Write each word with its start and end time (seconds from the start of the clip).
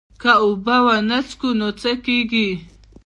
که 0.21 0.31
اوبه 0.43 0.77
ونه 0.85 1.19
څښو 1.27 1.49
نو 1.59 1.69
څه 1.81 1.91
کیږي 2.05 2.47